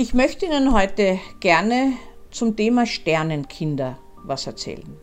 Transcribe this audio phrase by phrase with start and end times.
[0.00, 1.94] Ich möchte Ihnen heute gerne
[2.30, 4.96] zum Thema Sternenkinder was erzählen.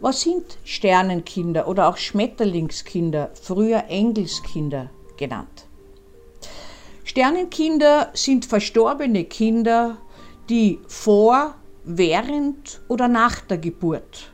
[0.00, 5.64] Was sind Sternenkinder oder auch Schmetterlingskinder, früher Engelskinder genannt?
[7.04, 9.96] Sternenkinder sind verstorbene Kinder,
[10.50, 11.54] die vor,
[11.84, 14.30] während oder nach der Geburt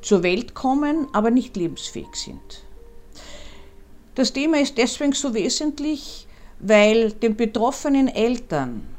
[0.00, 2.64] zur Welt kommen, aber nicht lebensfähig sind.
[4.14, 6.26] Das Thema ist deswegen so wesentlich,
[6.58, 8.96] weil den betroffenen Eltern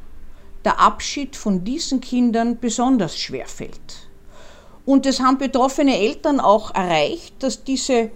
[0.66, 4.10] der Abschied von diesen Kindern besonders schwer fällt.
[4.86, 8.12] Und es haben betroffene Eltern auch erreicht, dass diese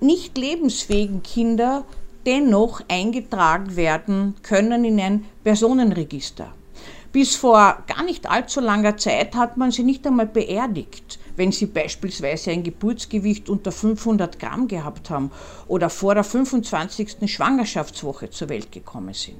[0.00, 1.84] nicht lebensfähigen Kinder
[2.26, 6.52] dennoch eingetragen werden können in ein Personenregister.
[7.10, 11.66] Bis vor gar nicht allzu langer Zeit hat man sie nicht einmal beerdigt, wenn sie
[11.66, 15.30] beispielsweise ein Geburtsgewicht unter 500 Gramm gehabt haben
[15.68, 17.30] oder vor der 25.
[17.30, 19.38] Schwangerschaftswoche zur Welt gekommen sind.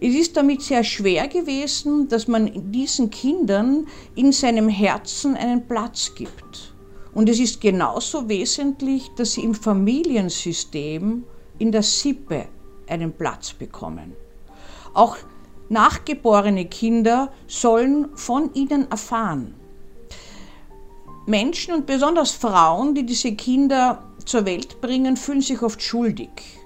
[0.00, 6.14] Es ist damit sehr schwer gewesen, dass man diesen Kindern in seinem Herzen einen Platz
[6.14, 6.72] gibt.
[7.14, 11.24] Und es ist genauso wesentlich, dass sie im Familiensystem,
[11.58, 12.46] in der Sippe
[12.86, 14.12] einen Platz bekommen.
[14.94, 15.16] Auch
[15.68, 19.56] nachgeborene Kinder sollen von ihnen erfahren.
[21.26, 26.57] Menschen und besonders Frauen, die diese Kinder zur Welt bringen, fühlen sich oft schuldig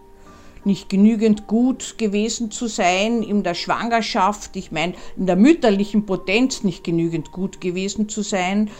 [0.64, 6.64] nicht genügend gut gewesen zu sein in der Schwangerschaft, ich meine in der mütterlichen Potenz
[6.64, 8.70] nicht genügend gut gewesen zu sein.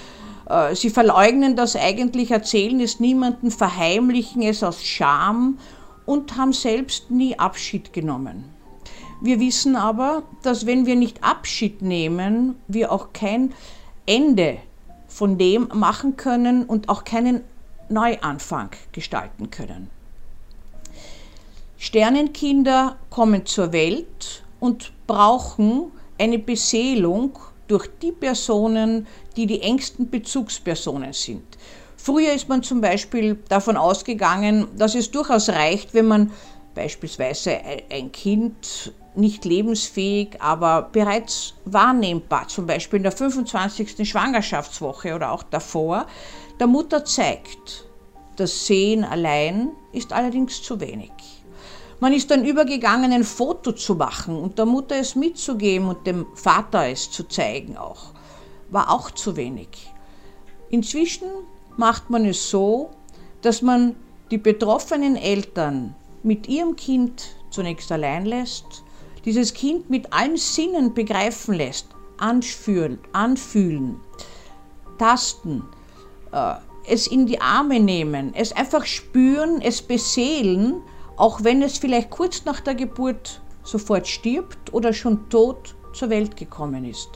[0.49, 5.59] Äh, sie verleugnen das eigentlich, erzählen es niemandem, verheimlichen es aus Scham
[6.07, 8.45] und haben selbst nie Abschied genommen.
[9.21, 13.53] Wir wissen aber, dass wenn wir nicht Abschied nehmen, wir auch kein
[14.05, 14.59] Ende
[15.07, 17.43] von dem machen können und auch keinen
[17.89, 19.91] Neuanfang gestalten können.
[21.83, 31.13] Sternenkinder kommen zur Welt und brauchen eine Beseelung durch die Personen, die die engsten Bezugspersonen
[31.13, 31.43] sind.
[31.97, 36.31] Früher ist man zum Beispiel davon ausgegangen, dass es durchaus reicht, wenn man
[36.77, 37.59] beispielsweise
[37.91, 44.09] ein Kind nicht lebensfähig, aber bereits wahrnehmbar, zum Beispiel in der 25.
[44.09, 46.07] Schwangerschaftswoche oder auch davor,
[46.61, 47.87] der Mutter zeigt.
[48.37, 51.42] Das Sehen allein ist allerdings zu wenig.
[52.03, 56.27] Man ist dann übergegangen, ein Foto zu machen und der Mutter es mitzugeben und dem
[56.35, 58.11] Vater es zu zeigen auch.
[58.71, 59.69] War auch zu wenig.
[60.69, 61.29] Inzwischen
[61.77, 62.91] macht man es so,
[63.43, 63.95] dass man
[64.33, 68.83] die betroffenen Eltern mit ihrem Kind zunächst allein lässt,
[69.25, 71.87] dieses Kind mit allen Sinnen begreifen lässt,
[72.19, 74.01] anfühlen, anfühlen
[74.99, 75.63] tasten,
[76.33, 80.83] äh, es in die Arme nehmen, es einfach spüren, es beseelen
[81.17, 86.37] auch wenn es vielleicht kurz nach der Geburt sofort stirbt oder schon tot zur Welt
[86.37, 87.09] gekommen ist.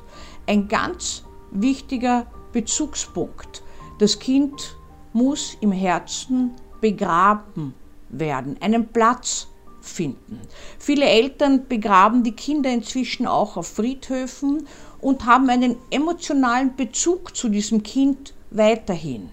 [0.47, 3.63] Ein ganz wichtiger Bezugspunkt.
[3.99, 4.77] Das Kind
[5.13, 7.75] muss im Herzen begraben
[8.09, 9.49] werden, einen Platz
[9.81, 10.41] finden.
[10.79, 14.67] Viele Eltern begraben die Kinder inzwischen auch auf Friedhöfen
[15.01, 19.31] und haben einen emotionalen Bezug zu diesem Kind weiterhin.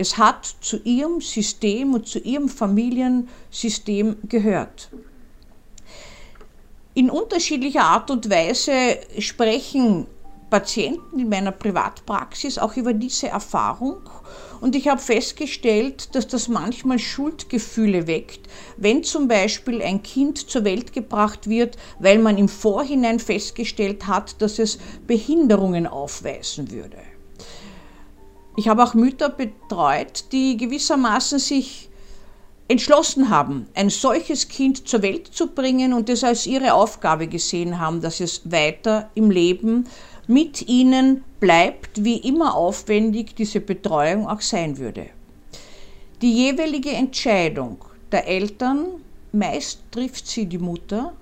[0.00, 4.90] Es hat zu ihrem System und zu ihrem Familiensystem gehört.
[6.94, 10.06] In unterschiedlicher Art und Weise sprechen
[10.50, 13.96] Patienten in meiner Privatpraxis auch über diese Erfahrung
[14.60, 20.62] und ich habe festgestellt, dass das manchmal Schuldgefühle weckt, wenn zum Beispiel ein Kind zur
[20.62, 26.98] Welt gebracht wird, weil man im Vorhinein festgestellt hat, dass es Behinderungen aufweisen würde.
[28.58, 31.88] Ich habe auch Mütter betreut, die gewissermaßen sich
[32.66, 37.78] entschlossen haben, ein solches Kind zur Welt zu bringen und es als ihre Aufgabe gesehen
[37.78, 39.86] haben, dass es weiter im Leben
[40.26, 45.06] mit ihnen bleibt, wie immer aufwendig diese Betreuung auch sein würde.
[46.20, 47.78] Die jeweilige Entscheidung
[48.10, 48.86] der Eltern,
[49.30, 51.12] meist trifft sie die Mutter,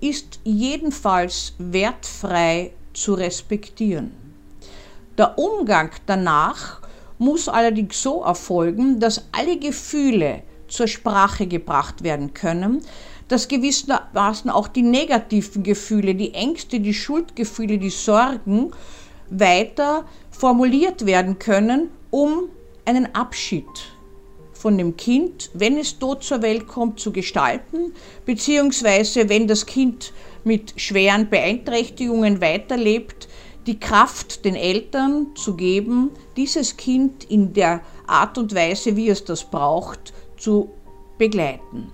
[0.00, 4.27] ist jedenfalls wertfrei zu respektieren.
[5.18, 6.80] Der Umgang danach
[7.18, 12.82] muss allerdings so erfolgen, dass alle Gefühle zur Sprache gebracht werden können,
[13.26, 18.70] dass gewissermaßen auch die negativen Gefühle, die Ängste, die Schuldgefühle, die Sorgen
[19.28, 22.44] weiter formuliert werden können, um
[22.84, 23.66] einen Abschied
[24.52, 27.92] von dem Kind, wenn es dort zur Welt kommt, zu gestalten,
[28.24, 30.12] beziehungsweise wenn das Kind
[30.44, 33.28] mit schweren Beeinträchtigungen weiterlebt,
[33.68, 39.26] die Kraft den Eltern zu geben, dieses Kind in der Art und Weise, wie es
[39.26, 40.70] das braucht, zu
[41.18, 41.92] begleiten.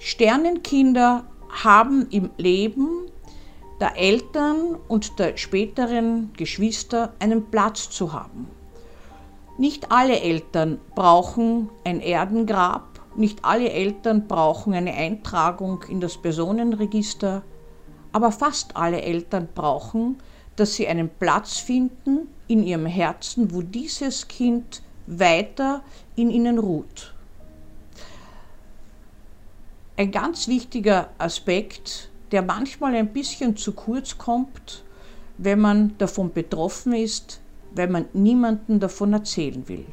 [0.00, 3.06] Sternenkinder haben im Leben
[3.80, 8.48] der Eltern und der späteren Geschwister einen Platz zu haben.
[9.58, 17.42] Nicht alle Eltern brauchen ein Erdengrab, nicht alle Eltern brauchen eine Eintragung in das Personenregister,
[18.10, 20.18] aber fast alle Eltern brauchen,
[20.58, 25.82] dass sie einen Platz finden in ihrem Herzen, wo dieses Kind weiter
[26.16, 27.14] in ihnen ruht.
[29.96, 34.84] Ein ganz wichtiger Aspekt, der manchmal ein bisschen zu kurz kommt,
[35.38, 37.40] wenn man davon betroffen ist,
[37.74, 39.86] weil man niemandem davon erzählen will.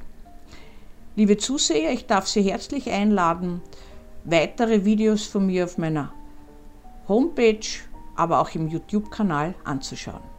[1.15, 3.61] Liebe Zuseher, ich darf Sie herzlich einladen,
[4.23, 6.11] weitere Videos von mir auf meiner
[7.07, 7.65] Homepage,
[8.15, 10.34] aber auch im YouTube-Kanal anzuschauen.